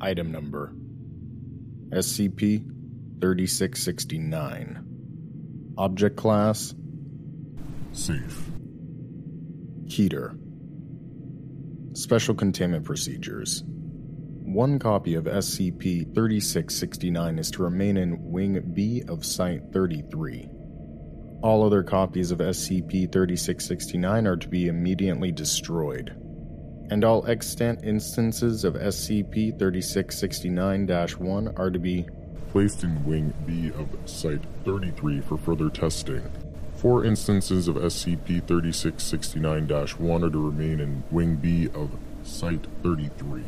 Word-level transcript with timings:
Item 0.00 0.32
number 0.32 0.72
SCP 1.90 2.64
3669. 3.20 5.74
Object 5.76 6.16
Class 6.16 6.74
Safe. 7.92 8.50
Keter. 9.86 10.38
Special 11.92 12.34
Containment 12.34 12.84
Procedures. 12.84 13.64
One 13.66 14.78
copy 14.78 15.14
of 15.14 15.24
SCP 15.24 16.14
3669 16.14 17.38
is 17.38 17.50
to 17.50 17.62
remain 17.62 17.96
in 17.96 18.30
Wing 18.30 18.72
B 18.72 19.02
of 19.06 19.26
Site 19.26 19.62
33. 19.72 20.48
All 21.42 21.64
other 21.64 21.82
copies 21.82 22.30
of 22.30 22.38
SCP 22.38 23.12
3669 23.12 24.26
are 24.26 24.36
to 24.36 24.48
be 24.48 24.68
immediately 24.68 25.32
destroyed 25.32 26.16
and 26.90 27.04
all 27.04 27.26
extant 27.26 27.84
instances 27.84 28.64
of 28.64 28.74
SCP 28.74 29.58
3669 29.58 30.86
1 30.86 31.48
are 31.56 31.70
to 31.70 31.78
be 31.78 32.06
Placed 32.50 32.82
in 32.82 33.04
Wing 33.04 33.32
B 33.46 33.70
of 33.78 33.88
Site 34.10 34.42
33 34.64 35.20
for 35.20 35.38
further 35.38 35.70
testing. 35.70 36.28
Four 36.76 37.04
instances 37.04 37.68
of 37.68 37.76
SCP 37.76 38.44
3669 38.48 39.68
1 39.68 40.24
are 40.24 40.30
to 40.30 40.46
remain 40.46 40.80
in 40.80 41.04
Wing 41.12 41.36
B 41.36 41.68
of 41.74 41.90
Site 42.24 42.66
33. 42.82 43.44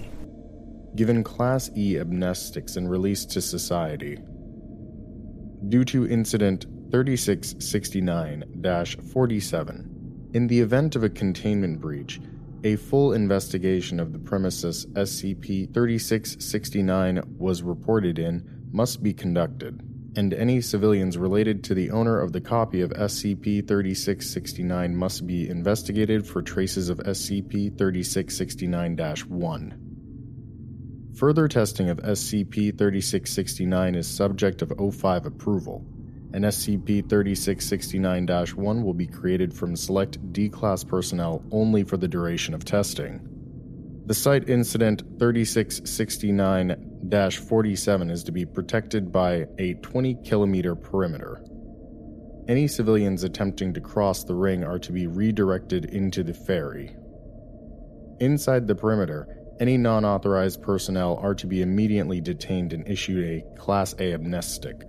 given 0.94 1.24
Class 1.24 1.70
E 1.76 1.94
amnestics 1.94 2.76
and 2.76 2.88
released 2.90 3.30
to 3.30 3.40
society. 3.40 4.18
Due 5.68 5.84
to 5.84 6.06
Incident 6.06 6.66
3669 6.92 8.44
47, 9.12 10.30
in 10.34 10.46
the 10.46 10.60
event 10.60 10.94
of 10.96 11.02
a 11.02 11.08
containment 11.08 11.80
breach, 11.80 12.20
a 12.64 12.76
full 12.76 13.12
investigation 13.12 13.98
of 13.98 14.12
the 14.12 14.18
premises 14.18 14.86
SCP 14.92 15.72
3669 15.74 17.22
was 17.36 17.62
reported 17.62 18.18
in 18.18 18.68
must 18.72 19.02
be 19.02 19.12
conducted, 19.12 19.80
and 20.16 20.32
any 20.32 20.60
civilians 20.60 21.18
related 21.18 21.64
to 21.64 21.74
the 21.74 21.90
owner 21.90 22.20
of 22.20 22.32
the 22.32 22.40
copy 22.40 22.80
of 22.80 22.90
SCP 22.90 23.66
3669 23.66 24.94
must 24.94 25.26
be 25.26 25.48
investigated 25.48 26.26
for 26.26 26.40
traces 26.40 26.88
of 26.88 26.98
SCP 26.98 27.76
3669 27.76 28.96
1. 29.28 29.88
Further 31.16 31.48
testing 31.48 31.90
of 31.90 31.98
SCP 31.98 32.78
3669 32.78 33.94
is 33.94 34.06
subject 34.06 34.62
of 34.62 34.70
O5 34.70 35.26
approval, 35.26 35.84
and 36.34 36.44
SCP 36.44 37.08
3669 37.08 38.26
1 38.26 38.82
will 38.82 38.94
be 38.94 39.06
created 39.06 39.52
from 39.52 39.76
select 39.76 40.32
D 40.32 40.48
class 40.48 40.82
personnel 40.84 41.44
only 41.50 41.84
for 41.84 41.96
the 41.96 42.08
duration 42.08 42.54
of 42.54 42.64
testing. 42.64 43.28
The 44.06 44.14
site 44.14 44.48
incident 44.48 45.02
3669 45.18 47.00
47 47.10 48.10
is 48.10 48.24
to 48.24 48.32
be 48.32 48.44
protected 48.44 49.12
by 49.12 49.46
a 49.58 49.74
20 49.74 50.18
kilometer 50.24 50.74
perimeter. 50.74 51.44
Any 52.48 52.66
civilians 52.66 53.22
attempting 53.22 53.74
to 53.74 53.80
cross 53.80 54.24
the 54.24 54.34
ring 54.34 54.64
are 54.64 54.78
to 54.80 54.92
be 54.92 55.06
redirected 55.06 55.84
into 55.84 56.24
the 56.24 56.34
ferry. 56.34 56.96
Inside 58.18 58.66
the 58.66 58.74
perimeter, 58.74 59.28
any 59.60 59.76
non 59.76 60.04
authorized 60.04 60.62
personnel 60.62 61.18
are 61.22 61.34
to 61.36 61.46
be 61.46 61.62
immediately 61.62 62.20
detained 62.20 62.72
and 62.72 62.88
issued 62.88 63.24
a 63.24 63.56
Class 63.56 63.94
A 64.00 64.14
amnestic. 64.14 64.82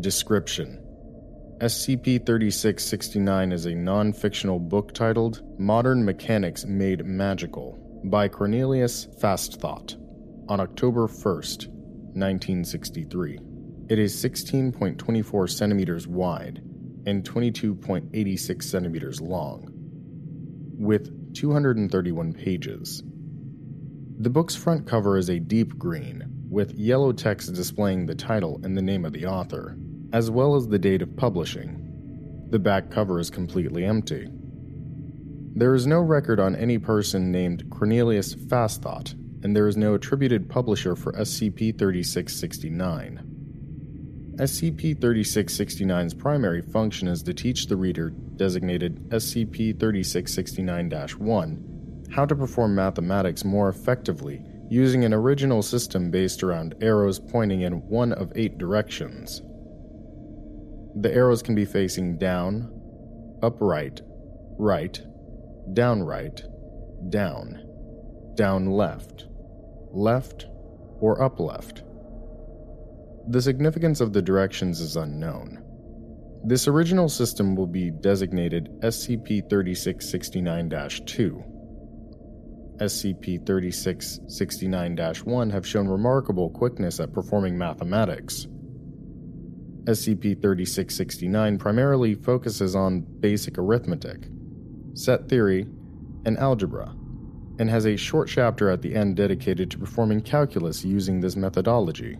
Description 0.00 0.78
SCP 1.62 2.26
3669 2.26 3.50
is 3.50 3.64
a 3.64 3.74
non 3.74 4.12
fictional 4.12 4.58
book 4.58 4.92
titled 4.92 5.40
Modern 5.58 6.04
Mechanics 6.04 6.66
Made 6.66 7.06
Magical 7.06 7.78
by 8.04 8.28
Cornelius 8.28 9.06
Fastthought 9.18 9.96
on 10.50 10.60
October 10.60 11.08
1st, 11.08 11.68
1963. 12.12 13.38
It 13.88 13.98
is 13.98 14.14
16.24 14.22 15.48
centimeters 15.48 16.06
wide 16.06 16.60
and 17.06 17.24
22.86 17.24 18.62
centimeters 18.62 19.22
long, 19.22 19.70
with 20.78 21.32
231 21.34 22.34
pages. 22.34 23.02
The 24.18 24.30
book's 24.30 24.56
front 24.56 24.86
cover 24.86 25.16
is 25.16 25.30
a 25.30 25.40
deep 25.40 25.78
green, 25.78 26.22
with 26.50 26.74
yellow 26.74 27.12
text 27.12 27.54
displaying 27.54 28.04
the 28.04 28.14
title 28.14 28.60
and 28.62 28.76
the 28.76 28.82
name 28.82 29.04
of 29.06 29.12
the 29.12 29.26
author, 29.26 29.76
as 30.12 30.30
well 30.30 30.54
as 30.54 30.68
the 30.68 30.78
date 30.78 31.02
of 31.02 31.16
publishing. 31.16 31.82
The 32.50 32.58
back 32.58 32.90
cover 32.90 33.18
is 33.18 33.30
completely 33.30 33.84
empty. 33.84 34.28
There 35.54 35.74
is 35.74 35.86
no 35.86 36.00
record 36.00 36.38
on 36.38 36.54
any 36.54 36.78
person 36.78 37.32
named 37.32 37.70
Cornelius 37.70 38.34
Fastthought, 38.34 39.14
and 39.42 39.56
there 39.56 39.66
is 39.66 39.76
no 39.76 39.94
attributed 39.94 40.48
publisher 40.48 40.94
for 40.94 41.12
SCP 41.12 41.78
3669. 41.78 43.36
SCP 44.36 44.94
3669's 44.96 46.12
primary 46.12 46.60
function 46.60 47.08
is 47.08 47.22
to 47.22 47.32
teach 47.32 47.66
the 47.66 47.76
reader, 47.76 48.10
designated 48.10 49.08
SCP 49.08 49.80
3669 49.80 50.90
1, 50.90 52.06
how 52.10 52.26
to 52.26 52.36
perform 52.36 52.74
mathematics 52.74 53.44
more 53.44 53.70
effectively 53.70 54.44
using 54.68 55.04
an 55.04 55.14
original 55.14 55.62
system 55.62 56.10
based 56.10 56.42
around 56.42 56.74
arrows 56.82 57.18
pointing 57.18 57.62
in 57.62 57.80
one 57.88 58.12
of 58.12 58.30
eight 58.36 58.58
directions. 58.58 59.40
The 60.98 61.12
arrows 61.12 61.42
can 61.42 61.54
be 61.54 61.66
facing 61.66 62.16
down, 62.16 62.72
upright, 63.42 64.00
right, 64.58 64.98
down 65.74 66.02
right, 66.02 66.42
down, 67.10 67.62
down 68.34 68.66
left, 68.66 69.26
left, 69.92 70.46
or 71.00 71.22
up 71.22 71.38
left. 71.38 71.82
The 73.28 73.42
significance 73.42 74.00
of 74.00 74.14
the 74.14 74.22
directions 74.22 74.80
is 74.80 74.96
unknown. 74.96 75.62
This 76.44 76.66
original 76.66 77.10
system 77.10 77.56
will 77.56 77.66
be 77.66 77.90
designated 77.90 78.70
SCP 78.80 79.50
3669 79.50 80.70
2. 80.70 81.44
SCP 82.78 83.46
3669 83.46 84.96
1 85.24 85.50
have 85.50 85.66
shown 85.66 85.88
remarkable 85.88 86.48
quickness 86.50 87.00
at 87.00 87.12
performing 87.12 87.58
mathematics. 87.58 88.46
SCP 89.86 90.40
3669 90.42 91.58
primarily 91.58 92.14
focuses 92.14 92.74
on 92.74 93.00
basic 93.00 93.56
arithmetic, 93.56 94.28
set 94.94 95.28
theory, 95.28 95.66
and 96.24 96.36
algebra, 96.38 96.94
and 97.58 97.70
has 97.70 97.86
a 97.86 97.96
short 97.96 98.28
chapter 98.28 98.68
at 98.68 98.82
the 98.82 98.94
end 98.94 99.16
dedicated 99.16 99.70
to 99.70 99.78
performing 99.78 100.20
calculus 100.20 100.84
using 100.84 101.20
this 101.20 101.36
methodology. 101.36 102.18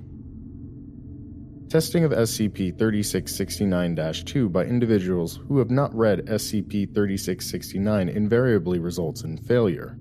Testing 1.69 2.05
of 2.05 2.13
SCP 2.13 2.79
3669 2.79 4.25
2 4.25 4.49
by 4.49 4.65
individuals 4.65 5.41
who 5.49 5.59
have 5.59 5.71
not 5.71 5.93
read 5.93 6.27
SCP 6.27 6.95
3669 6.95 8.09
invariably 8.09 8.79
results 8.79 9.23
in 9.25 9.37
failure 9.37 9.99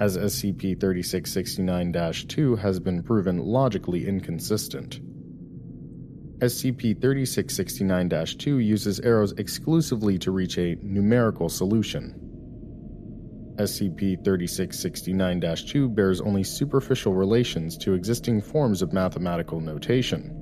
as 0.00 0.16
SCP 0.16 0.80
3669 0.80 1.92
2 2.28 2.56
has 2.56 2.78
been 2.78 3.02
proven 3.02 3.38
logically 3.38 4.06
inconsistent. 4.06 5.00
SCP 6.40 7.00
3669 7.00 8.10
2 8.38 8.58
uses 8.60 9.00
arrows 9.00 9.32
exclusively 9.32 10.16
to 10.18 10.30
reach 10.30 10.56
a 10.56 10.76
numerical 10.82 11.48
solution. 11.48 12.14
SCP 13.56 14.24
3669 14.24 15.40
2 15.66 15.88
bears 15.88 16.20
only 16.20 16.44
superficial 16.44 17.12
relations 17.12 17.76
to 17.76 17.94
existing 17.94 18.40
forms 18.40 18.82
of 18.82 18.92
mathematical 18.92 19.60
notation, 19.60 20.32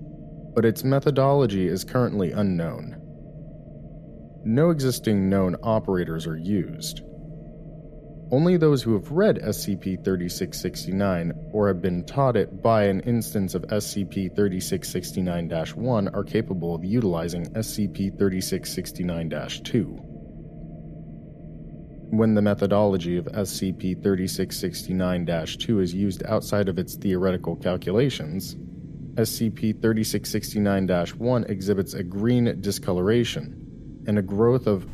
but 0.54 0.66
its 0.66 0.84
methodology 0.84 1.66
is 1.66 1.82
currently 1.82 2.30
unknown. 2.32 3.00
No 4.44 4.68
existing 4.68 5.30
known 5.30 5.56
operators 5.62 6.26
are 6.26 6.36
used. 6.36 7.00
Only 8.32 8.56
those 8.56 8.82
who 8.82 8.94
have 8.94 9.12
read 9.12 9.36
SCP 9.36 10.04
3669 10.04 11.32
or 11.52 11.68
have 11.68 11.80
been 11.80 12.04
taught 12.04 12.36
it 12.36 12.60
by 12.60 12.84
an 12.84 12.98
instance 13.00 13.54
of 13.54 13.62
SCP 13.62 14.34
3669 14.34 15.48
1 15.48 16.08
are 16.08 16.24
capable 16.24 16.74
of 16.74 16.84
utilizing 16.84 17.46
SCP 17.54 18.18
3669 18.18 19.30
2. 19.62 19.84
When 22.10 22.34
the 22.34 22.42
methodology 22.42 23.16
of 23.16 23.26
SCP 23.26 24.02
3669 24.02 25.46
2 25.58 25.80
is 25.80 25.94
used 25.94 26.24
outside 26.26 26.68
of 26.68 26.80
its 26.80 26.96
theoretical 26.96 27.54
calculations, 27.54 28.56
SCP 29.14 29.80
3669 29.80 30.88
1 31.16 31.44
exhibits 31.44 31.94
a 31.94 32.02
green 32.02 32.60
discoloration 32.60 34.02
and 34.08 34.18
a 34.18 34.22
growth 34.22 34.66
of 34.66 34.84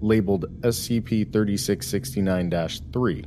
labeled 0.00 0.46
SCP 0.62 1.32
3669 1.32 2.50
3. 2.92 3.24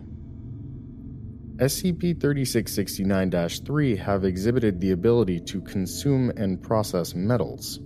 SCP 1.57 2.19
3669 2.19 3.49
3 3.65 3.95
have 3.95 4.25
exhibited 4.25 4.81
the 4.81 4.91
ability 4.91 5.39
to 5.39 5.61
consume 5.61 6.31
and 6.31 6.61
process 6.61 7.13
metals, 7.13 7.77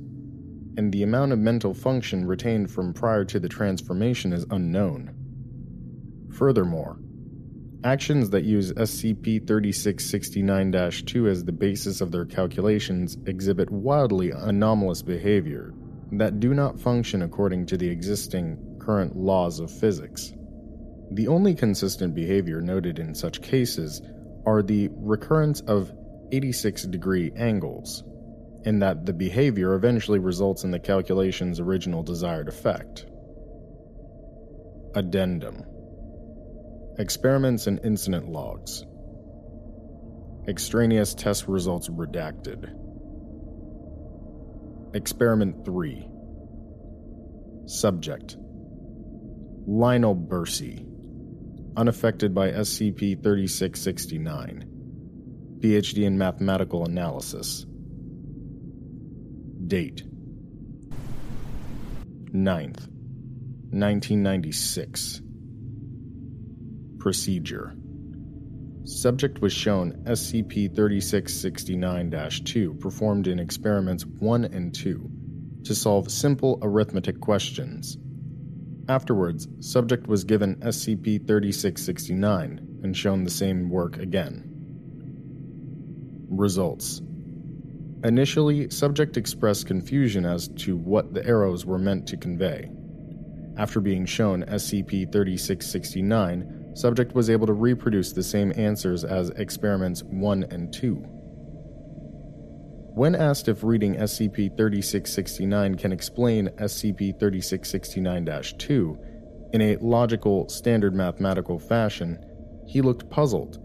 and 0.77 0.91
the 0.91 1.03
amount 1.03 1.33
of 1.33 1.39
mental 1.39 1.73
function 1.73 2.25
retained 2.25 2.71
from 2.71 2.93
prior 2.93 3.25
to 3.25 3.39
the 3.39 3.49
transformation 3.49 4.31
is 4.31 4.45
unknown. 4.51 5.13
Furthermore, 6.31 6.97
actions 7.83 8.29
that 8.29 8.45
use 8.45 8.71
SCP 8.73 9.45
3669 9.45 10.91
2 11.05 11.27
as 11.27 11.43
the 11.43 11.51
basis 11.51 11.99
of 11.99 12.11
their 12.11 12.25
calculations 12.25 13.17
exhibit 13.25 13.69
wildly 13.69 14.31
anomalous 14.31 15.01
behavior 15.01 15.73
that 16.11 16.39
do 16.39 16.53
not 16.53 16.79
function 16.79 17.21
according 17.21 17.65
to 17.65 17.77
the 17.77 17.89
existing 17.89 18.76
current 18.87 19.17
laws 19.17 19.59
of 19.59 19.69
physics. 19.69 20.33
The 21.11 21.27
only 21.27 21.53
consistent 21.53 22.15
behavior 22.15 22.61
noted 22.61 22.99
in 22.99 23.13
such 23.13 23.41
cases 23.41 24.01
are 24.45 24.63
the 24.63 24.89
recurrence 24.93 25.59
of 25.59 25.91
86 26.31 26.83
degree 26.83 27.33
angles, 27.35 28.05
in 28.63 28.79
that 28.79 29.05
the 29.05 29.11
behavior 29.11 29.73
eventually 29.73 30.19
results 30.19 30.63
in 30.63 30.71
the 30.71 30.79
calculation's 30.79 31.59
original 31.59 32.01
desired 32.01 32.47
effect. 32.47 33.05
Addendum 34.95 35.65
Experiments 36.97 37.67
and 37.67 37.81
Incident 37.83 38.29
Logs 38.29 38.85
Extraneous 40.47 41.13
test 41.13 41.49
results 41.49 41.89
redacted. 41.89 42.73
Experiment 44.93 45.65
3 45.65 46.07
Subject 47.65 48.37
Lionel 49.69 50.15
Bursey, 50.15 50.85
unaffected 51.75 52.33
by 52.33 52.51
SCP 52.51 53.21
3669, 53.21 54.63
PhD 55.59 56.05
in 56.05 56.17
Mathematical 56.17 56.85
Analysis. 56.85 57.65
Date 59.67 60.03
9th, 62.31 62.87
1996. 63.73 65.21
Procedure 66.99 67.75
Subject 68.85 69.41
was 69.41 69.51
shown 69.51 70.01
SCP 70.05 70.73
3669 70.73 72.29
2 72.45 72.73
performed 72.75 73.27
in 73.27 73.37
experiments 73.37 74.05
1 74.05 74.45
and 74.45 74.73
2 74.73 75.11
to 75.65 75.75
solve 75.75 76.09
simple 76.09 76.57
arithmetic 76.61 77.19
questions 77.19 77.97
Afterwards, 78.89 79.47
subject 79.59 80.07
was 80.07 80.23
given 80.23 80.55
SCP 80.57 81.27
3669 81.27 82.79
and 82.83 82.95
shown 82.95 83.23
the 83.23 83.29
same 83.29 83.69
work 83.69 83.97
again. 83.97 84.43
Results 86.29 87.01
Initially, 88.03 88.69
subject 88.69 89.17
expressed 89.17 89.65
confusion 89.65 90.25
as 90.25 90.47
to 90.49 90.77
what 90.77 91.13
the 91.13 91.25
arrows 91.25 91.65
were 91.65 91.79
meant 91.79 92.07
to 92.07 92.15
convey. 92.15 92.69
After 93.57 93.81
being 93.81 94.05
shown 94.05 94.43
SCP 94.43 95.11
3669, 95.11 96.75
subject 96.75 97.15
was 97.15 97.29
able 97.29 97.47
to 97.47 97.53
reproduce 97.53 98.13
the 98.13 98.23
same 98.23 98.53
answers 98.55 99.03
as 99.03 99.31
experiments 99.31 100.03
1 100.03 100.43
and 100.51 100.71
2. 100.71 101.16
When 102.97 103.13
asked 103.13 103.47
if 103.47 103.63
reading 103.63 103.94
SCP 103.94 104.57
3669 104.57 105.75
can 105.75 105.91
explain 105.91 106.47
SCP 106.57 107.19
3669 107.19 108.25
2 108.57 108.97
in 109.53 109.61
a 109.61 109.75
logical, 109.75 110.49
standard 110.49 110.95
mathematical 110.95 111.59
fashion, 111.59 112.17
he 112.65 112.81
looked 112.81 113.07
puzzled 113.11 113.59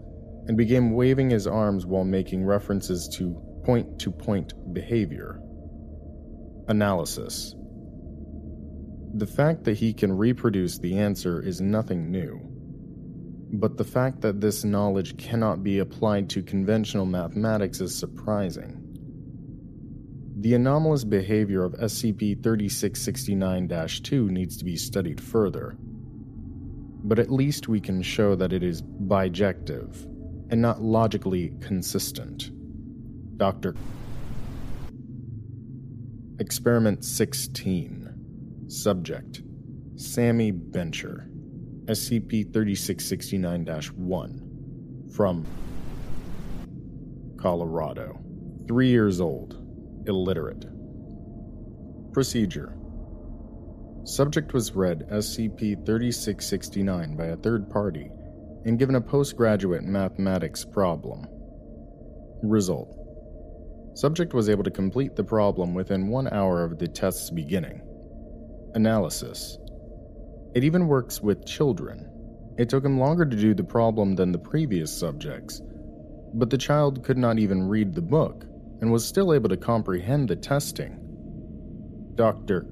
and 0.47 0.55
began 0.55 0.91
waving 0.91 1.31
his 1.31 1.47
arms 1.47 1.83
while 1.83 2.03
making 2.03 2.45
references 2.45 3.09
to 3.15 3.33
point 3.65 3.97
to 4.01 4.11
point 4.11 4.53
behavior. 4.71 5.41
Analysis 6.67 7.55
The 9.15 9.25
fact 9.25 9.63
that 9.63 9.77
he 9.77 9.93
can 9.93 10.15
reproduce 10.15 10.77
the 10.77 10.99
answer 10.99 11.41
is 11.41 11.59
nothing 11.59 12.11
new. 12.11 12.39
But 13.51 13.77
the 13.77 13.83
fact 13.83 14.21
that 14.21 14.41
this 14.41 14.63
knowledge 14.63 15.17
cannot 15.17 15.63
be 15.63 15.79
applied 15.79 16.29
to 16.29 16.43
conventional 16.43 17.07
mathematics 17.07 17.81
is 17.81 17.97
surprising. 17.97 18.82
The 20.43 20.55
anomalous 20.55 21.05
behavior 21.05 21.63
of 21.63 21.71
SCP 21.75 22.43
3669 22.43 23.69
2 24.03 24.29
needs 24.29 24.57
to 24.57 24.65
be 24.65 24.75
studied 24.75 25.21
further. 25.21 25.77
But 25.79 27.17
at 27.17 27.31
least 27.31 27.69
we 27.69 27.79
can 27.79 28.01
show 28.01 28.35
that 28.35 28.51
it 28.51 28.61
is 28.61 28.81
bijective 28.81 30.03
and 30.49 30.61
not 30.61 30.81
logically 30.81 31.53
consistent. 31.61 32.51
Dr. 33.37 33.73
Experiment 36.39 37.05
16 37.05 38.65
Subject 38.67 39.43
Sammy 39.95 40.51
Bencher, 40.51 41.29
SCP 41.85 42.51
3669 42.51 43.65
1, 43.95 45.09
from 45.09 45.45
Colorado. 47.37 48.19
Three 48.67 48.89
years 48.89 49.21
old 49.21 49.62
illiterate. 50.07 50.65
Procedure 52.13 52.77
Subject 54.05 54.53
was 54.53 54.75
read 54.75 55.07
SCP 55.09 55.85
3669 55.85 57.15
by 57.15 57.25
a 57.27 57.37
third 57.37 57.69
party 57.69 58.11
and 58.65 58.77
given 58.77 58.95
a 58.95 59.01
postgraduate 59.01 59.83
mathematics 59.83 60.65
problem. 60.65 61.27
Result 62.43 62.97
Subject 63.95 64.33
was 64.33 64.49
able 64.49 64.63
to 64.63 64.71
complete 64.71 65.15
the 65.15 65.23
problem 65.23 65.73
within 65.73 66.09
one 66.09 66.27
hour 66.27 66.63
of 66.63 66.79
the 66.79 66.87
test's 66.87 67.29
beginning. 67.29 67.81
Analysis 68.73 69.57
It 70.53 70.63
even 70.63 70.87
works 70.87 71.21
with 71.21 71.45
children. 71.45 72.09
It 72.57 72.69
took 72.69 72.83
him 72.83 72.99
longer 72.99 73.25
to 73.25 73.37
do 73.37 73.53
the 73.53 73.63
problem 73.63 74.15
than 74.15 74.31
the 74.31 74.37
previous 74.37 74.95
subjects, 74.95 75.61
but 76.33 76.49
the 76.49 76.57
child 76.57 77.03
could 77.03 77.17
not 77.17 77.39
even 77.39 77.67
read 77.67 77.93
the 77.93 78.01
book 78.01 78.45
and 78.83 78.91
was 78.91 79.07
still 79.07 79.33
able 79.33 79.47
to 79.47 79.55
comprehend 79.55 80.27
the 80.27 80.35
testing. 80.35 80.99
Dr. 82.15 82.67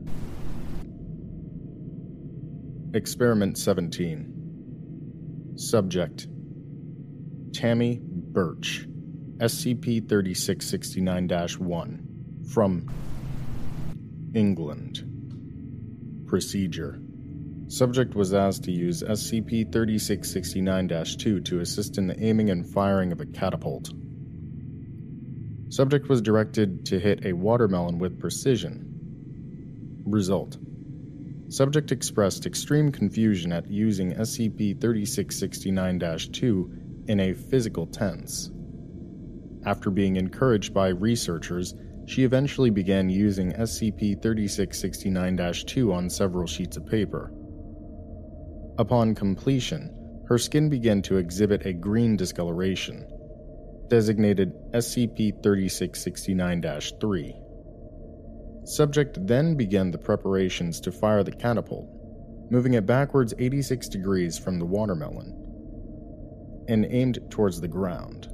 Experiment 2.94 3.58
17 3.58 5.54
Subject 5.56 6.28
Tammy 7.54 8.02
Birch, 8.04 8.86
SCP 9.38 10.10
3669 10.10 11.30
1, 11.30 12.08
from 12.50 12.90
England. 14.36 15.06
Procedure 16.28 17.00
Subject 17.70 18.16
was 18.16 18.34
asked 18.34 18.66
to 18.66 18.74
use 18.74 19.02
SCP 19.02 19.72
3669 19.72 20.90
2 21.18 21.40
to 21.40 21.62
assist 21.62 21.98
in 21.98 22.08
the 22.08 22.22
aiming 22.22 22.50
and 22.50 22.68
firing 22.68 23.14
of 23.14 23.22
a 23.22 23.26
catapult. 23.26 23.94
Subject 25.72 26.10
was 26.10 26.22
directed 26.22 26.86
to 26.88 27.00
hit 27.00 27.26
a 27.26 27.32
watermelon 27.32 27.98
with 27.98 28.20
precision. 28.20 28.86
Result 30.06 30.58
Subject 31.48 31.94
expressed 31.94 32.46
extreme 32.46 32.92
confusion 32.92 33.54
at 33.54 33.72
using 33.72 34.12
SCP 34.12 34.82
3669 34.82 35.98
2 36.34 36.72
in 37.08 37.22
a 37.22 37.32
physical 37.32 37.88
tense. 37.88 38.52
After 39.66 39.90
being 39.90 40.18
encouraged 40.18 40.74
by 40.74 40.90
researchers, 40.90 41.74
she 42.06 42.26
eventually 42.26 42.70
began 42.70 43.10
using 43.10 43.54
SCP 43.54 44.22
3669 44.22 45.54
2 45.54 45.94
on 45.94 46.10
several 46.10 46.48
sheets 46.48 46.76
of 46.76 46.86
paper. 46.86 47.32
Upon 48.78 49.16
completion, 49.16 49.90
her 50.28 50.38
skin 50.38 50.68
began 50.68 51.02
to 51.04 51.16
exhibit 51.16 51.66
a 51.66 51.72
green 51.72 52.18
discoloration 52.18 53.06
designated 53.92 54.54
SCP 54.72 55.44
3669 55.44 56.62
3. 57.02 57.36
Subject 58.64 59.28
then 59.28 59.56
began 59.56 59.92
the 59.92 59.98
preparations 59.98 60.80
to 60.80 60.94
fire 60.94 61.24
the 61.24 61.32
catapult, 61.34 61.90
moving 62.50 62.76
it 62.76 62.86
backwards 62.86 63.34
86 63.38 63.90
degrees 63.90 64.40
from 64.40 64.60
the 64.60 64.66
watermelon 64.66 65.36
and 66.70 66.86
aimed 66.90 67.20
towards 67.30 67.60
the 67.60 67.68
ground. 67.68 68.30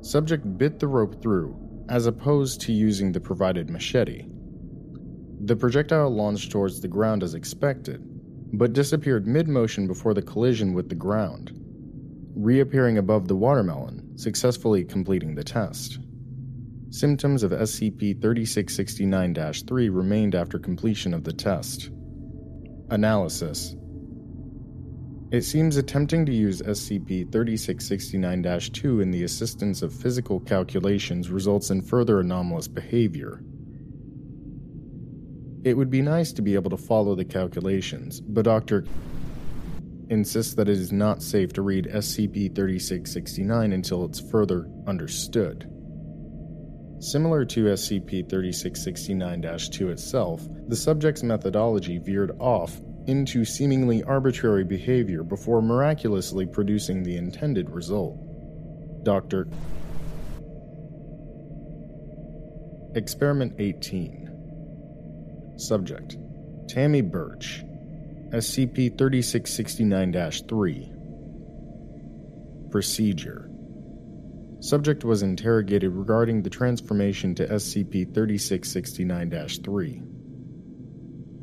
Subject 0.00 0.58
bit 0.58 0.78
the 0.78 0.86
rope 0.86 1.20
through, 1.20 1.58
as 1.88 2.06
opposed 2.06 2.60
to 2.60 2.72
using 2.72 3.10
the 3.10 3.20
provided 3.20 3.68
machete. 3.68 4.26
The 5.40 5.56
projectile 5.56 6.10
launched 6.10 6.52
towards 6.52 6.80
the 6.80 6.86
ground 6.86 7.24
as 7.24 7.34
expected, 7.34 8.00
but 8.52 8.74
disappeared 8.74 9.26
mid 9.26 9.48
motion 9.48 9.88
before 9.88 10.14
the 10.14 10.22
collision 10.22 10.72
with 10.72 10.88
the 10.88 10.94
ground, 10.94 11.50
reappearing 12.36 12.98
above 12.98 13.26
the 13.26 13.34
watermelon, 13.34 14.03
successfully 14.16 14.84
completing 14.84 15.34
the 15.34 15.44
test. 15.44 15.98
Symptoms 16.90 17.42
of 17.42 17.50
SCP 17.50 18.20
3669 18.22 19.34
3 19.34 19.88
remained 19.88 20.34
after 20.34 20.58
completion 20.58 21.12
of 21.12 21.24
the 21.24 21.32
test. 21.32 21.90
Analysis 22.90 23.74
It 25.32 25.42
seems 25.42 25.76
attempting 25.76 26.24
to 26.26 26.32
use 26.32 26.62
SCP 26.62 27.32
3669 27.32 28.70
2 28.72 29.00
in 29.00 29.10
the 29.10 29.24
assistance 29.24 29.82
of 29.82 29.92
physical 29.92 30.38
calculations 30.38 31.30
results 31.30 31.70
in 31.70 31.82
further 31.82 32.20
anomalous 32.20 32.68
behavior. 32.68 33.42
It 35.64 35.76
would 35.76 35.90
be 35.90 36.02
nice 36.02 36.30
to 36.34 36.42
be 36.42 36.54
able 36.54 36.70
to 36.70 36.76
follow 36.76 37.14
the 37.14 37.24
calculations, 37.24 38.20
but 38.20 38.44
Dr. 38.44 38.84
insists 40.14 40.54
that 40.54 40.70
it 40.70 40.78
is 40.78 40.92
not 40.92 41.22
safe 41.22 41.52
to 41.52 41.60
read 41.62 41.84
SCP 41.92 42.54
3669 42.54 43.72
until 43.72 44.06
it's 44.06 44.20
further 44.20 44.66
understood. 44.86 45.70
Similar 47.00 47.44
to 47.44 47.64
SCP 47.64 48.30
3669 48.30 49.58
2 49.70 49.90
itself, 49.90 50.48
the 50.68 50.76
subject's 50.76 51.22
methodology 51.22 51.98
veered 51.98 52.34
off 52.38 52.80
into 53.06 53.44
seemingly 53.44 54.02
arbitrary 54.04 54.64
behavior 54.64 55.22
before 55.22 55.60
miraculously 55.60 56.46
producing 56.46 57.02
the 57.02 57.18
intended 57.18 57.68
result. 57.68 58.16
Dr. 59.04 59.48
Experiment 62.94 63.54
18 63.58 65.54
Subject 65.56 66.16
Tammy 66.68 67.02
Birch, 67.02 67.64
SCP 68.32 68.96
3669 68.98 70.30
3. 70.48 70.92
Procedure 72.70 73.50
Subject 74.60 75.04
was 75.04 75.22
interrogated 75.22 75.92
regarding 75.92 76.42
the 76.42 76.50
transformation 76.50 77.34
to 77.34 77.46
SCP 77.46 78.14
3669 78.14 79.48
3. 79.62 80.02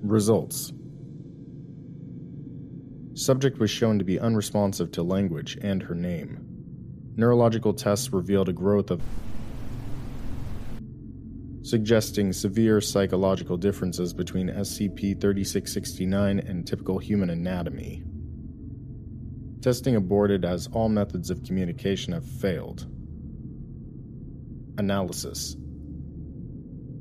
Results 0.02 0.74
Subject 3.14 3.60
was 3.60 3.70
shown 3.70 4.00
to 4.00 4.06
be 4.06 4.20
unresponsive 4.20 4.92
to 4.94 5.04
language 5.04 5.58
and 5.62 5.84
her 5.84 5.96
name. 5.96 6.40
Neurological 7.16 7.74
tests 7.74 8.12
revealed 8.12 8.50
a 8.50 8.54
growth 8.54 8.90
of 8.90 9.02
suggesting 11.64 12.34
severe 12.34 12.82
psychological 12.82 13.58
differences 13.58 14.14
between 14.14 14.50
SCP 14.50 15.20
3669 15.20 16.40
and 16.40 16.66
typical 16.66 16.98
human 16.98 17.30
anatomy. 17.30 18.04
Testing 19.62 19.96
aborted 19.96 20.44
as 20.44 20.68
all 20.72 20.90
methods 20.90 21.30
of 21.30 21.44
communication 21.44 22.14
have 22.14 22.26
failed. 22.26 22.88
Analysis 24.80 25.56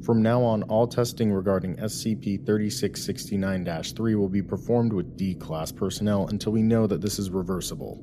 From 0.05 0.21
now 0.21 0.43
on, 0.43 0.65
all 0.65 0.87
testing 0.87 1.33
regarding 1.33 1.77
SCP 1.77 2.45
3669 2.45 3.83
3 3.83 4.15
will 4.15 4.29
be 4.29 4.43
performed 4.43 4.93
with 4.93 5.17
D 5.17 5.35
Class 5.35 5.73
personnel 5.73 6.27
until 6.29 6.53
we 6.53 6.63
know 6.63 6.87
that 6.87 7.01
this 7.01 7.19
is 7.19 7.31
reversible. 7.31 7.99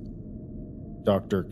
Dr. 1.04 1.48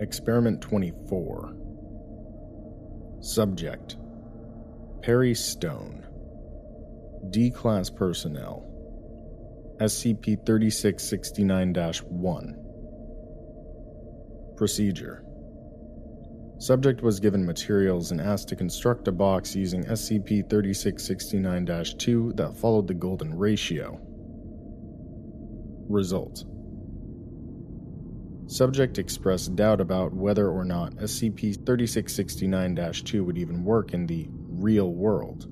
Experiment 0.00 0.60
24 0.60 1.56
Subject. 3.20 3.96
Perry 5.02 5.34
Stone. 5.34 6.04
D 7.30 7.50
Class 7.50 7.90
Personnel 7.90 8.70
SCP 9.80 10.44
3669 10.44 11.74
1 12.08 12.56
Procedure. 14.56 15.24
Subject 16.58 17.00
was 17.02 17.20
given 17.20 17.46
materials 17.46 18.10
and 18.10 18.20
asked 18.20 18.48
to 18.48 18.56
construct 18.56 19.06
a 19.08 19.12
box 19.12 19.54
using 19.54 19.84
SCP 19.84 20.50
3669 20.50 21.84
2 21.98 22.32
that 22.34 22.56
followed 22.56 22.88
the 22.88 22.94
Golden 22.94 23.38
Ratio. 23.38 24.00
Result 25.88 26.44
Subject 28.46 28.98
expressed 28.98 29.56
doubt 29.56 29.80
about 29.80 30.12
whether 30.12 30.50
or 30.50 30.64
not 30.64 30.94
SCP 30.96 31.64
3669 31.64 32.92
2 32.92 33.24
would 33.24 33.38
even 33.38 33.64
work 33.64 33.94
in 33.94 34.06
the 34.06 34.28
real 34.30 34.92
world. 34.92 35.48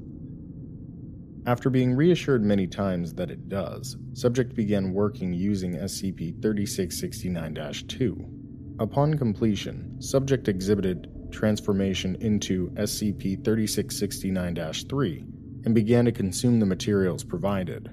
After 1.47 1.71
being 1.71 1.95
reassured 1.95 2.45
many 2.45 2.67
times 2.67 3.15
that 3.15 3.31
it 3.31 3.49
does, 3.49 3.97
subject 4.13 4.55
began 4.55 4.93
working 4.93 5.33
using 5.33 5.73
SCP 5.73 6.41
3669 6.43 7.73
2. 7.89 8.77
Upon 8.79 9.19
completion, 9.19 10.01
subject 10.01 10.49
exhibited 10.49 11.09
transformation 11.33 12.17
into 12.21 12.71
SCP 12.75 13.43
3669 13.43 14.73
3 14.89 15.25
and 15.65 15.75
began 15.75 16.05
to 16.05 16.13
consume 16.13 16.61
the 16.61 16.67
materials 16.67 17.25
provided. 17.25 17.91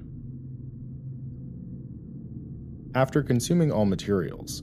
After 2.96 3.24
consuming 3.24 3.72
all 3.72 3.86
materials, 3.86 4.62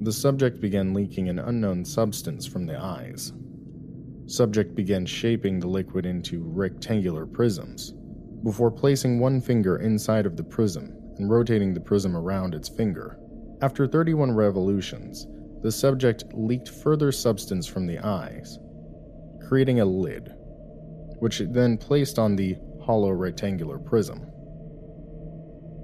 the 0.00 0.12
subject 0.12 0.60
began 0.60 0.92
leaking 0.92 1.28
an 1.28 1.38
unknown 1.38 1.84
substance 1.84 2.46
from 2.46 2.66
the 2.66 2.78
eyes. 2.78 3.32
Subject 4.26 4.74
began 4.74 5.06
shaping 5.06 5.58
the 5.58 5.66
liquid 5.66 6.04
into 6.04 6.42
rectangular 6.42 7.26
prisms, 7.26 7.94
before 8.42 8.70
placing 8.70 9.18
one 9.18 9.40
finger 9.40 9.78
inside 9.78 10.26
of 10.26 10.36
the 10.36 10.44
prism 10.44 10.92
and 11.16 11.30
rotating 11.30 11.72
the 11.72 11.80
prism 11.80 12.14
around 12.14 12.54
its 12.54 12.68
finger. 12.68 13.18
After 13.62 13.86
31 13.86 14.32
revolutions, 14.32 15.26
the 15.62 15.72
subject 15.72 16.24
leaked 16.34 16.68
further 16.68 17.10
substance 17.10 17.66
from 17.66 17.86
the 17.86 17.98
eyes, 18.00 18.58
creating 19.48 19.80
a 19.80 19.84
lid, 19.84 20.30
which 21.20 21.40
it 21.40 21.54
then 21.54 21.78
placed 21.78 22.18
on 22.18 22.36
the 22.36 22.56
hollow 22.84 23.10
rectangular 23.10 23.78
prism. 23.78 24.26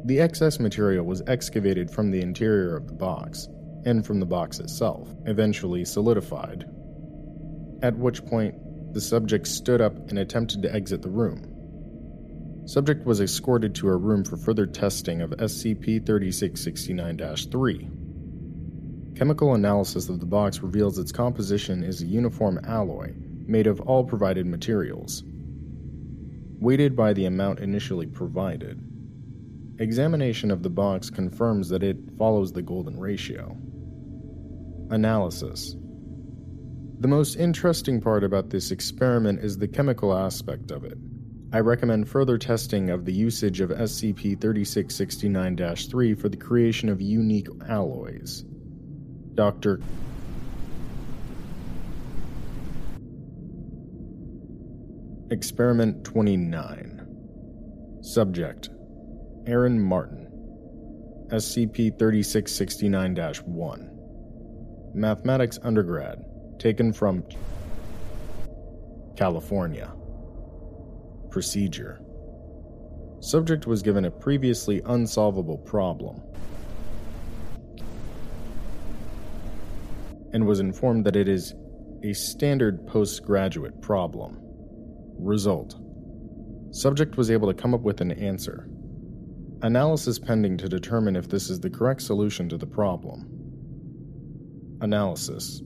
The 0.04 0.20
excess 0.20 0.60
material 0.60 1.06
was 1.06 1.22
excavated 1.26 1.90
from 1.90 2.10
the 2.10 2.20
interior 2.20 2.76
of 2.76 2.88
the 2.88 2.92
box 2.92 3.48
and 3.84 4.04
from 4.04 4.20
the 4.20 4.26
box 4.26 4.58
itself, 4.58 5.08
eventually 5.26 5.84
solidified. 5.84 6.64
At 7.82 7.98
which 7.98 8.24
point, 8.24 8.54
the 8.94 9.00
subject 9.00 9.46
stood 9.46 9.80
up 9.80 9.96
and 10.08 10.18
attempted 10.18 10.62
to 10.62 10.74
exit 10.74 11.02
the 11.02 11.10
room. 11.10 11.48
Subject 12.64 13.04
was 13.04 13.20
escorted 13.20 13.74
to 13.76 13.88
a 13.88 13.96
room 13.96 14.22
for 14.22 14.36
further 14.36 14.66
testing 14.66 15.20
of 15.20 15.30
SCP 15.30 16.06
3669 16.06 17.36
3. 17.50 17.90
Chemical 19.16 19.54
analysis 19.54 20.08
of 20.08 20.20
the 20.20 20.26
box 20.26 20.60
reveals 20.60 20.98
its 20.98 21.10
composition 21.10 21.82
is 21.82 22.02
a 22.02 22.06
uniform 22.06 22.60
alloy 22.64 23.12
made 23.46 23.66
of 23.66 23.80
all 23.80 24.04
provided 24.04 24.46
materials, 24.46 25.24
weighted 26.60 26.94
by 26.94 27.12
the 27.12 27.24
amount 27.24 27.58
initially 27.58 28.06
provided. 28.06 28.80
Examination 29.78 30.50
of 30.50 30.62
the 30.62 30.70
box 30.70 31.10
confirms 31.10 31.68
that 31.68 31.82
it 31.82 31.96
follows 32.16 32.52
the 32.52 32.62
golden 32.62 32.98
ratio. 33.00 33.56
Analysis 34.92 35.74
The 37.00 37.08
most 37.08 37.36
interesting 37.36 37.98
part 37.98 38.22
about 38.22 38.50
this 38.50 38.70
experiment 38.70 39.40
is 39.40 39.56
the 39.56 39.66
chemical 39.66 40.14
aspect 40.14 40.70
of 40.70 40.84
it. 40.84 40.98
I 41.50 41.60
recommend 41.60 42.10
further 42.10 42.36
testing 42.36 42.90
of 42.90 43.06
the 43.06 43.12
usage 43.14 43.62
of 43.62 43.70
SCP 43.70 44.38
3669 44.38 45.56
3 45.76 46.14
for 46.14 46.28
the 46.28 46.36
creation 46.36 46.90
of 46.90 47.00
unique 47.00 47.48
alloys. 47.70 48.44
Dr. 49.34 49.80
Experiment 55.30 56.04
29 56.04 57.98
Subject 58.02 58.68
Aaron 59.46 59.80
Martin 59.80 60.28
SCP 61.32 61.98
3669 61.98 63.16
1 63.46 63.91
Mathematics 64.94 65.58
undergrad 65.62 66.22
taken 66.58 66.92
from 66.92 67.24
California 69.16 69.90
Procedure 71.30 72.02
Subject 73.20 73.66
was 73.66 73.82
given 73.82 74.04
a 74.04 74.10
previously 74.10 74.82
unsolvable 74.84 75.56
problem. 75.56 76.20
And 80.32 80.46
was 80.46 80.60
informed 80.60 81.06
that 81.06 81.16
it 81.16 81.28
is 81.28 81.54
a 82.02 82.12
standard 82.12 82.86
postgraduate 82.86 83.80
problem. 83.80 84.38
Result 85.18 85.76
Subject 86.72 87.16
was 87.16 87.30
able 87.30 87.48
to 87.48 87.54
come 87.54 87.72
up 87.72 87.82
with 87.82 88.02
an 88.02 88.10
answer. 88.12 88.68
Analysis 89.62 90.18
pending 90.18 90.58
to 90.58 90.68
determine 90.68 91.16
if 91.16 91.28
this 91.28 91.48
is 91.48 91.60
the 91.60 91.70
correct 91.70 92.02
solution 92.02 92.48
to 92.48 92.58
the 92.58 92.66
problem. 92.66 93.41
Analysis. 94.82 95.62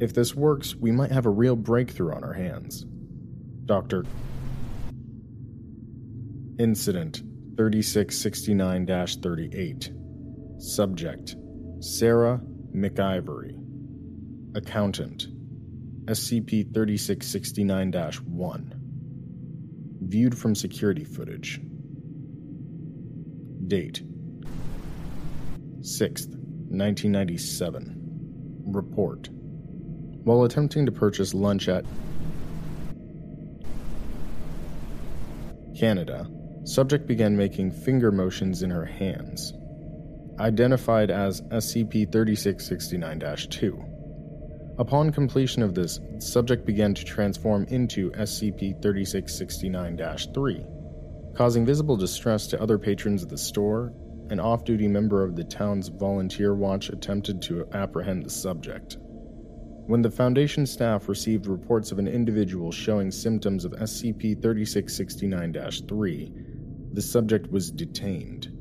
If 0.00 0.12
this 0.14 0.34
works, 0.34 0.74
we 0.74 0.90
might 0.90 1.12
have 1.12 1.26
a 1.26 1.30
real 1.30 1.54
breakthrough 1.54 2.12
on 2.12 2.24
our 2.24 2.32
hands. 2.32 2.84
Doctor. 3.66 4.04
Incident 6.58 7.22
3669 7.56 8.86
38 8.86 9.92
Subject. 10.58 11.36
Sarah 11.78 12.40
McIvory. 12.74 13.56
Accountant. 14.56 15.28
SCP 16.06 16.74
3669 16.74 17.92
1 18.24 18.80
Viewed 20.02 20.36
from 20.36 20.56
security 20.56 21.04
footage. 21.04 21.60
Date. 23.68 24.02
6th, 25.80 26.28
1997. 26.70 27.99
Report. 28.74 29.28
While 30.24 30.44
attempting 30.44 30.86
to 30.86 30.92
purchase 30.92 31.34
lunch 31.34 31.68
at 31.68 31.84
Canada, 35.78 36.28
subject 36.64 37.06
began 37.06 37.36
making 37.36 37.70
finger 37.70 38.12
motions 38.12 38.62
in 38.62 38.70
her 38.70 38.84
hands. 38.84 39.52
Identified 40.38 41.10
as 41.10 41.42
SCP 41.42 42.10
3669 42.12 43.20
2. 43.48 43.84
Upon 44.78 45.12
completion 45.12 45.62
of 45.62 45.74
this, 45.74 46.00
subject 46.18 46.64
began 46.64 46.94
to 46.94 47.04
transform 47.04 47.64
into 47.64 48.10
SCP 48.12 48.80
3669 48.80 49.98
3, 50.32 50.66
causing 51.34 51.66
visible 51.66 51.96
distress 51.96 52.46
to 52.46 52.62
other 52.62 52.78
patrons 52.78 53.22
of 53.22 53.28
the 53.28 53.36
store. 53.36 53.92
An 54.30 54.38
off 54.38 54.64
duty 54.64 54.86
member 54.86 55.24
of 55.24 55.34
the 55.34 55.42
town's 55.42 55.88
volunteer 55.88 56.54
watch 56.54 56.88
attempted 56.88 57.42
to 57.42 57.66
apprehend 57.72 58.24
the 58.24 58.30
subject. 58.30 58.96
When 59.86 60.02
the 60.02 60.10
Foundation 60.10 60.66
staff 60.66 61.08
received 61.08 61.48
reports 61.48 61.90
of 61.90 61.98
an 61.98 62.06
individual 62.06 62.70
showing 62.70 63.10
symptoms 63.10 63.64
of 63.64 63.72
SCP 63.72 64.40
3669 64.40 65.52
3, 65.88 66.32
the 66.92 67.02
subject 67.02 67.50
was 67.50 67.72
detained. 67.72 68.56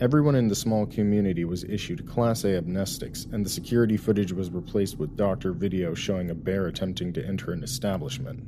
Everyone 0.00 0.34
in 0.34 0.48
the 0.48 0.56
small 0.56 0.84
community 0.84 1.44
was 1.44 1.62
issued 1.62 2.08
Class 2.08 2.42
A 2.42 2.60
amnestics, 2.60 3.32
and 3.32 3.46
the 3.46 3.50
security 3.50 3.96
footage 3.96 4.32
was 4.32 4.50
replaced 4.50 4.98
with 4.98 5.16
doctor 5.16 5.52
video 5.52 5.94
showing 5.94 6.30
a 6.30 6.34
bear 6.34 6.66
attempting 6.66 7.12
to 7.12 7.24
enter 7.24 7.52
an 7.52 7.62
establishment. 7.62 8.42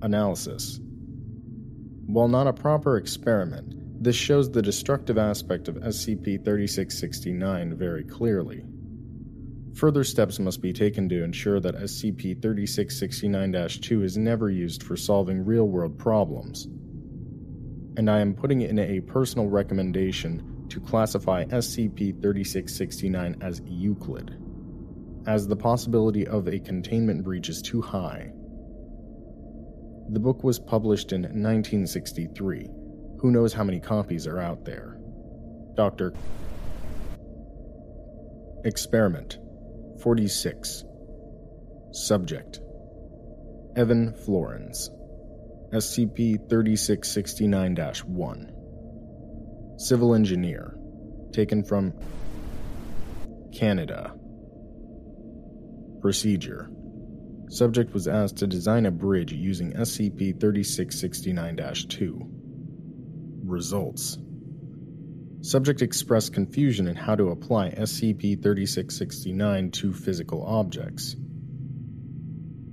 Analysis 0.00 0.80
While 2.06 2.28
not 2.28 2.46
a 2.46 2.52
proper 2.54 2.96
experiment, 2.96 3.74
this 4.00 4.16
shows 4.16 4.50
the 4.50 4.62
destructive 4.62 5.18
aspect 5.18 5.68
of 5.68 5.74
SCP 5.76 6.42
3669 6.42 7.76
very 7.76 8.02
clearly. 8.02 8.64
Further 9.74 10.04
steps 10.04 10.38
must 10.38 10.62
be 10.62 10.72
taken 10.72 11.06
to 11.10 11.22
ensure 11.22 11.60
that 11.60 11.76
SCP 11.76 12.40
3669 12.40 13.68
2 13.68 14.02
is 14.02 14.16
never 14.16 14.48
used 14.48 14.82
for 14.82 14.96
solving 14.96 15.44
real 15.44 15.68
world 15.68 15.98
problems. 15.98 16.66
And 17.98 18.10
I 18.10 18.20
am 18.20 18.34
putting 18.34 18.62
in 18.62 18.78
a 18.78 19.00
personal 19.00 19.48
recommendation 19.48 20.66
to 20.70 20.80
classify 20.80 21.44
SCP 21.44 22.22
3669 22.22 23.36
as 23.42 23.60
Euclid, 23.66 24.34
as 25.26 25.46
the 25.46 25.56
possibility 25.56 26.26
of 26.26 26.48
a 26.48 26.58
containment 26.58 27.22
breach 27.22 27.50
is 27.50 27.60
too 27.60 27.82
high. 27.82 28.32
The 30.08 30.20
book 30.20 30.42
was 30.42 30.58
published 30.58 31.12
in 31.12 31.22
1963. 31.22 32.79
Who 33.20 33.30
knows 33.30 33.52
how 33.52 33.64
many 33.64 33.80
copies 33.80 34.26
are 34.26 34.38
out 34.38 34.64
there? 34.64 34.96
Dr. 35.74 36.14
Experiment 38.64 39.38
46 40.02 40.84
Subject 41.92 42.60
Evan 43.76 44.14
Florence 44.14 44.88
SCP 45.70 46.48
3669 46.48 47.76
1 48.06 48.52
Civil 49.76 50.14
engineer. 50.14 50.78
Taken 51.32 51.62
from 51.62 51.92
Canada. 53.52 54.14
Procedure 56.00 56.70
Subject 57.50 57.92
was 57.92 58.08
asked 58.08 58.36
to 58.36 58.46
design 58.46 58.86
a 58.86 58.90
bridge 58.90 59.32
using 59.32 59.74
SCP 59.74 60.40
3669 60.40 61.58
2. 61.88 62.39
Results 63.50 64.16
Subject 65.42 65.82
expressed 65.82 66.32
confusion 66.32 66.86
in 66.86 66.94
how 66.94 67.16
to 67.16 67.30
apply 67.30 67.70
SCP 67.70 68.40
3669 68.40 69.70
to 69.72 69.92
physical 69.92 70.44
objects. 70.44 71.16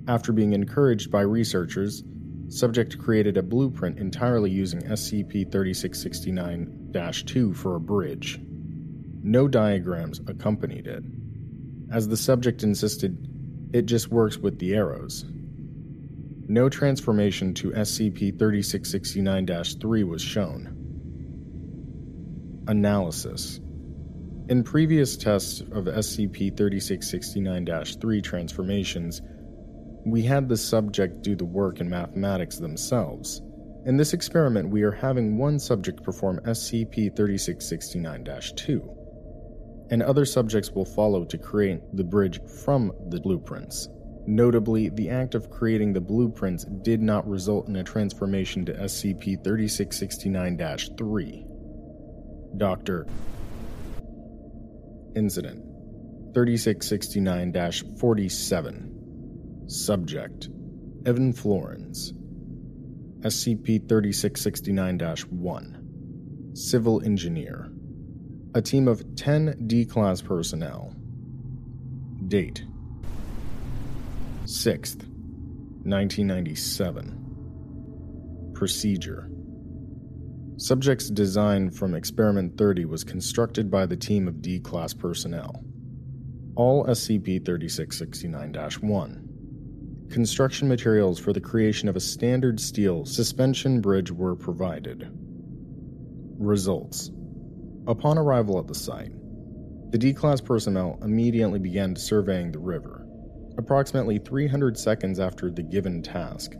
After 0.06 0.32
being 0.32 0.52
encouraged 0.52 1.10
by 1.10 1.22
researchers, 1.22 2.04
Subject 2.48 2.96
created 2.98 3.36
a 3.36 3.42
blueprint 3.42 3.98
entirely 3.98 4.50
using 4.50 4.82
SCP 4.82 5.50
3669 5.50 6.92
2 7.26 7.54
for 7.54 7.74
a 7.74 7.80
bridge. 7.80 8.38
No 9.22 9.48
diagrams 9.48 10.20
accompanied 10.28 10.86
it. 10.86 11.02
As 11.90 12.06
the 12.06 12.16
subject 12.16 12.62
insisted, 12.62 13.28
it 13.72 13.86
just 13.86 14.08
works 14.08 14.38
with 14.38 14.58
the 14.58 14.74
arrows. 14.74 15.24
No 16.50 16.70
transformation 16.70 17.52
to 17.54 17.72
SCP 17.72 18.38
3669 18.38 19.46
3 19.78 20.04
was 20.04 20.22
shown. 20.22 20.74
Analysis 22.66 23.60
In 24.48 24.64
previous 24.64 25.18
tests 25.18 25.60
of 25.60 25.84
SCP 25.84 26.56
3669 26.56 27.66
3 28.00 28.22
transformations, 28.22 29.20
we 30.06 30.22
had 30.22 30.48
the 30.48 30.56
subject 30.56 31.20
do 31.20 31.36
the 31.36 31.44
work 31.44 31.80
in 31.80 31.90
mathematics 31.90 32.56
themselves. 32.56 33.42
In 33.84 33.98
this 33.98 34.14
experiment, 34.14 34.70
we 34.70 34.84
are 34.84 34.90
having 34.90 35.36
one 35.36 35.58
subject 35.58 36.02
perform 36.02 36.40
SCP 36.46 37.14
3669 37.14 38.24
2, 38.56 39.86
and 39.90 40.02
other 40.02 40.24
subjects 40.24 40.70
will 40.70 40.86
follow 40.86 41.26
to 41.26 41.36
create 41.36 41.82
the 41.92 42.04
bridge 42.04 42.40
from 42.64 42.90
the 43.10 43.20
blueprints. 43.20 43.90
Notably, 44.30 44.90
the 44.90 45.08
act 45.08 45.34
of 45.34 45.48
creating 45.48 45.94
the 45.94 46.02
blueprints 46.02 46.66
did 46.82 47.00
not 47.00 47.26
result 47.26 47.66
in 47.66 47.76
a 47.76 47.82
transformation 47.82 48.66
to 48.66 48.74
SCP 48.74 49.42
3669 49.42 50.58
3. 50.98 51.46
Dr. 52.58 53.06
Incident. 55.16 55.64
3669 56.34 57.96
47 57.98 59.64
Subject. 59.66 60.50
Evan 61.06 61.32
Florence, 61.32 62.12
SCP 63.20 63.88
3669 63.88 64.98
1, 65.30 66.50
Civil 66.52 67.02
Engineer, 67.02 67.70
a 68.54 68.60
team 68.60 68.88
of 68.88 69.16
10 69.16 69.66
D 69.66 69.86
Class 69.86 70.20
personnel. 70.20 70.94
Date 72.26 72.66
6th, 74.48 75.04
1997. 75.84 78.52
Procedure 78.54 79.30
Subject's 80.56 81.10
design 81.10 81.70
from 81.70 81.94
Experiment 81.94 82.56
30 82.56 82.86
was 82.86 83.04
constructed 83.04 83.70
by 83.70 83.84
the 83.84 83.94
team 83.94 84.26
of 84.26 84.40
D 84.40 84.58
Class 84.58 84.94
personnel. 84.94 85.62
All 86.56 86.86
SCP 86.86 87.44
3669 87.44 88.54
1 88.80 90.08
Construction 90.10 90.66
materials 90.66 91.18
for 91.18 91.34
the 91.34 91.42
creation 91.42 91.90
of 91.90 91.96
a 91.96 92.00
standard 92.00 92.58
steel 92.58 93.04
suspension 93.04 93.82
bridge 93.82 94.10
were 94.10 94.34
provided. 94.34 95.10
Results 96.38 97.10
Upon 97.86 98.16
arrival 98.16 98.58
at 98.58 98.66
the 98.66 98.74
site, 98.74 99.12
the 99.92 99.98
D 99.98 100.14
Class 100.14 100.40
personnel 100.40 100.98
immediately 101.02 101.58
began 101.58 101.94
surveying 101.94 102.50
the 102.50 102.58
river. 102.58 102.97
Approximately 103.58 104.18
300 104.18 104.78
seconds 104.78 105.18
after 105.18 105.50
the 105.50 105.64
given 105.64 106.00
task, 106.00 106.54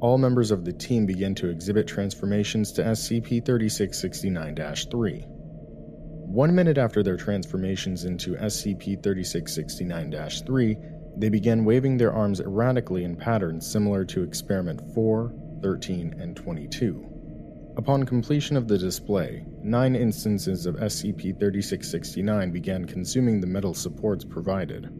all 0.00 0.18
members 0.18 0.50
of 0.50 0.64
the 0.64 0.72
team 0.72 1.06
begin 1.06 1.32
to 1.36 1.48
exhibit 1.48 1.86
transformations 1.86 2.72
to 2.72 2.82
SCP 2.82 3.46
3669 3.46 4.56
3. 4.90 5.24
One 5.28 6.52
minute 6.52 6.76
after 6.76 7.04
their 7.04 7.16
transformations 7.16 8.04
into 8.04 8.34
SCP 8.34 9.00
3669 9.00 10.44
3, 10.44 10.76
they 11.18 11.28
begin 11.28 11.64
waving 11.64 11.98
their 11.98 12.12
arms 12.12 12.40
erratically 12.40 13.04
in 13.04 13.14
patterns 13.14 13.70
similar 13.70 14.04
to 14.06 14.24
Experiment 14.24 14.82
4, 14.92 15.32
13, 15.62 16.16
and 16.18 16.34
22. 16.34 17.74
Upon 17.76 18.02
completion 18.02 18.56
of 18.56 18.66
the 18.66 18.76
display, 18.76 19.44
nine 19.62 19.94
instances 19.94 20.66
of 20.66 20.74
SCP 20.74 21.38
3669 21.38 22.50
began 22.50 22.84
consuming 22.86 23.40
the 23.40 23.46
metal 23.46 23.72
supports 23.72 24.24
provided, 24.24 24.90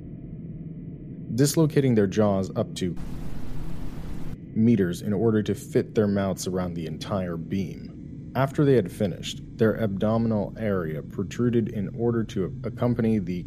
dislocating 1.34 1.94
their 1.94 2.06
jaws 2.06 2.50
up 2.56 2.74
to 2.76 2.96
meters 4.54 5.02
in 5.02 5.12
order 5.12 5.42
to 5.42 5.54
fit 5.54 5.94
their 5.94 6.06
mouths 6.06 6.46
around 6.46 6.74
the 6.74 6.86
entire 6.86 7.36
beam. 7.36 8.32
After 8.36 8.64
they 8.64 8.74
had 8.74 8.90
finished, 8.90 9.42
their 9.56 9.80
abdominal 9.80 10.54
area 10.58 11.02
protruded 11.02 11.68
in 11.68 11.94
order 11.96 12.24
to 12.24 12.52
accompany 12.64 13.18
the 13.18 13.44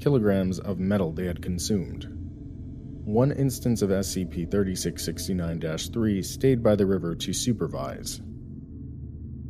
kilograms 0.00 0.58
of 0.58 0.78
metal 0.78 1.12
they 1.12 1.26
had 1.26 1.42
consumed. 1.42 2.08
One 3.04 3.32
instance 3.32 3.82
of 3.82 3.90
SCP 3.90 4.50
3669 4.50 5.78
3 5.78 6.22
stayed 6.22 6.62
by 6.62 6.74
the 6.76 6.86
river 6.86 7.14
to 7.16 7.32
supervise. 7.32 8.20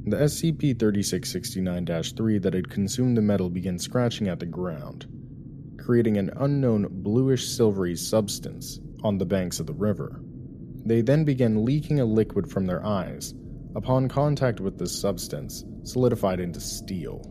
The 0.07 0.17
SCP 0.17 0.79
3669 0.79 2.03
3 2.03 2.39
that 2.39 2.55
had 2.55 2.69
consumed 2.69 3.17
the 3.17 3.23
metal 3.23 3.49
began 3.49 3.79
scratching 3.79 4.29
at 4.29 4.41
the 4.41 4.47
ground, 4.47 5.07
creating 5.85 6.17
an 6.17 6.31
unknown 6.37 6.87
bluish 6.91 7.47
silvery 7.47 7.95
substance 7.95 8.81
on 9.03 9.19
the 9.19 9.27
banks 9.27 9.61
of 9.61 9.67
the 9.67 9.75
river. 9.75 10.19
They 10.87 11.03
then 11.03 11.25
began 11.25 11.65
leaking 11.65 12.01
a 12.01 12.07
liquid 12.07 12.51
from 12.51 12.65
their 12.65 12.85
eyes. 12.85 13.35
Upon 13.77 14.09
contact 14.09 14.61
with 14.61 14.79
this 14.79 14.99
substance, 14.99 15.65
solidified 15.83 16.41
into 16.41 16.61
steel. 16.61 17.31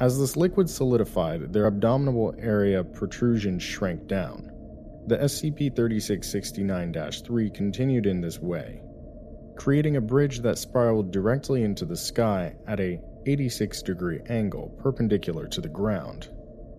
As 0.00 0.18
this 0.18 0.36
liquid 0.36 0.68
solidified, 0.68 1.52
their 1.52 1.66
abdominal 1.66 2.34
area 2.38 2.82
protrusion 2.82 3.60
shrank 3.60 4.08
down. 4.08 4.50
The 5.06 5.18
SCP 5.18 5.76
3669 5.76 7.22
3 7.24 7.50
continued 7.50 8.06
in 8.06 8.20
this 8.20 8.40
way, 8.40 8.82
creating 9.54 9.96
a 9.96 10.00
bridge 10.00 10.40
that 10.40 10.58
spiraled 10.58 11.12
directly 11.12 11.62
into 11.62 11.84
the 11.84 11.96
sky 11.96 12.56
at 12.66 12.80
a 12.80 13.00
86 13.26 13.82
degree 13.82 14.20
angle 14.28 14.70
perpendicular 14.80 15.46
to 15.48 15.60
the 15.60 15.68
ground. 15.68 16.30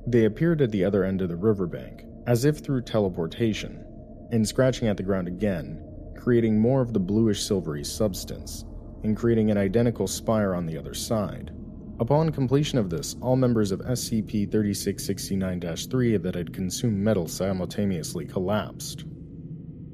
They 0.08 0.24
appeared 0.24 0.62
at 0.62 0.72
the 0.72 0.86
other 0.86 1.04
end 1.04 1.22
of 1.22 1.28
the 1.28 1.36
riverbank, 1.36 2.06
as 2.28 2.46
if 2.46 2.60
through 2.60 2.84
teleportation, 2.84 3.84
and 4.32 4.48
scratching 4.48 4.88
at 4.88 4.96
the 4.96 5.04
ground 5.04 5.28
again, 5.28 5.84
creating 6.15 6.58
more 6.58 6.80
of 6.82 6.93
the 6.93 7.00
bluish 7.02 7.43
silvery 7.43 7.84
substance, 7.84 8.63
and 9.04 9.17
creating 9.17 9.52
an 9.52 9.58
identical 9.58 10.08
spire 10.08 10.56
on 10.56 10.65
the 10.65 10.78
other 10.78 10.93
side. 10.93 11.52
Upon 12.00 12.30
completion 12.30 12.78
of 12.78 12.89
this, 12.89 13.17
all 13.20 13.36
members 13.36 13.74
of 13.74 13.82
SCP 13.82 14.50
3669 14.50 15.76
3 15.76 16.17
that 16.17 16.36
had 16.36 16.54
consumed 16.54 17.00
metal 17.00 17.28
simultaneously 17.28 18.26
collapsed. 18.26 19.04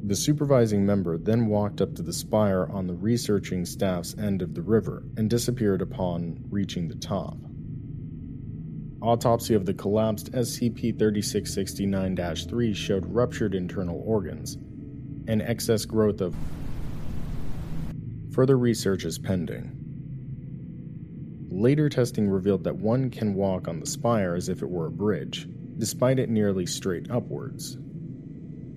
The 0.06 0.16
supervising 0.16 0.86
member 0.86 1.18
then 1.18 1.48
walked 1.48 1.82
up 1.82 1.96
to 1.96 2.04
the 2.04 2.14
spire 2.14 2.68
on 2.68 2.86
the 2.86 2.94
researching 2.94 3.66
staff's 3.66 4.16
end 4.20 4.44
of 4.44 4.54
the 4.54 4.62
river 4.62 5.06
and 5.18 5.28
disappeared 5.28 5.82
upon 5.82 6.38
reaching 6.52 6.88
the 6.88 6.96
top. 6.96 7.36
Autopsy 9.04 9.54
of 9.54 9.66
the 9.66 9.74
collapsed 9.74 10.32
SCP 10.32 10.98
3669 10.98 12.16
3 12.48 12.74
showed 12.74 13.06
ruptured 13.06 13.54
internal 13.54 14.02
organs 14.06 14.56
and 15.28 15.42
excess 15.42 15.84
growth 15.84 16.22
of. 16.22 16.34
Further 18.32 18.58
research 18.58 19.04
is 19.04 19.20
pending. 19.20 19.78
Later 21.52 21.90
testing 21.90 22.30
revealed 22.30 22.64
that 22.64 22.78
one 22.78 23.10
can 23.10 23.34
walk 23.34 23.68
on 23.68 23.82
the 23.82 23.86
spire 23.86 24.36
as 24.36 24.48
if 24.48 24.62
it 24.62 24.70
were 24.70 24.88
a 24.88 24.92
bridge, 24.92 25.50
despite 25.78 26.18
it 26.18 26.30
nearly 26.30 26.66
straight 26.66 27.12
upwards. 27.12 27.78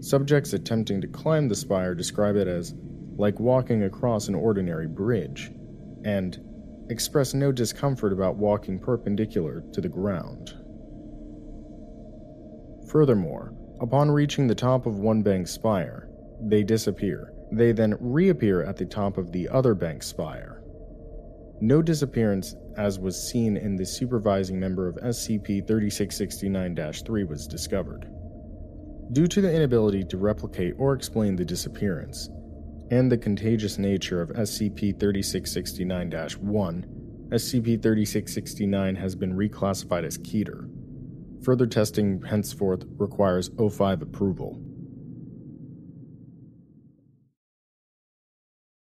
Subjects 0.00 0.52
attempting 0.52 1.00
to 1.02 1.06
climb 1.06 1.46
the 1.46 1.54
spire 1.54 1.94
describe 1.94 2.34
it 2.34 2.48
as 2.48 2.74
like 3.16 3.38
walking 3.38 3.84
across 3.84 4.26
an 4.26 4.34
ordinary 4.34 4.88
bridge, 4.88 5.52
and 6.04 6.36
express 6.88 7.34
no 7.34 7.52
discomfort 7.52 8.12
about 8.12 8.36
walking 8.36 8.78
perpendicular 8.78 9.62
to 9.72 9.80
the 9.80 9.88
ground. 9.88 10.54
Furthermore, 12.88 13.52
upon 13.80 14.10
reaching 14.10 14.46
the 14.46 14.54
top 14.54 14.86
of 14.86 14.98
one 14.98 15.22
bank 15.22 15.48
spire, 15.48 16.08
they 16.40 16.62
disappear. 16.62 17.32
They 17.52 17.72
then 17.72 17.96
reappear 18.00 18.62
at 18.62 18.76
the 18.76 18.84
top 18.84 19.18
of 19.18 19.32
the 19.32 19.48
other 19.48 19.74
bank 19.74 20.02
spire. 20.02 20.62
No 21.60 21.80
disappearance, 21.80 22.54
as 22.76 22.98
was 22.98 23.30
seen 23.30 23.56
in 23.56 23.76
the 23.76 23.86
supervising 23.86 24.60
member 24.60 24.88
of 24.88 24.96
SCP 24.96 25.66
3669 25.66 26.92
3, 26.92 27.24
was 27.24 27.46
discovered. 27.46 28.08
Due 29.12 29.26
to 29.26 29.40
the 29.40 29.52
inability 29.52 30.04
to 30.04 30.18
replicate 30.18 30.74
or 30.78 30.92
explain 30.92 31.36
the 31.36 31.44
disappearance, 31.44 32.28
and 32.90 33.10
the 33.10 33.18
contagious 33.18 33.78
nature 33.78 34.20
of 34.22 34.30
SCP 34.30 34.98
3669 34.98 36.10
1, 36.40 36.86
SCP 37.30 37.82
3669 37.82 38.94
has 38.96 39.14
been 39.14 39.36
reclassified 39.36 40.04
as 40.04 40.18
Keter. 40.18 40.70
Further 41.42 41.66
testing 41.66 42.22
henceforth 42.22 42.84
requires 42.98 43.50
O5 43.50 44.02
approval. 44.02 44.60